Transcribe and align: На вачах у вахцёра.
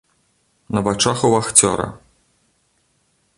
На 0.75 0.81
вачах 0.87 1.17
у 1.29 1.31
вахцёра. 1.33 1.87